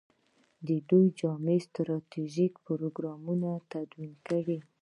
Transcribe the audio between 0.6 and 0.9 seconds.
دوی